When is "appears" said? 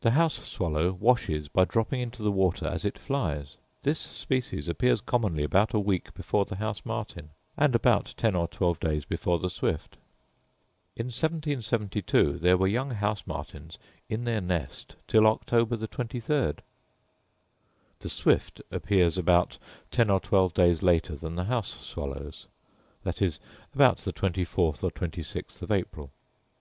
4.68-5.00, 18.72-19.16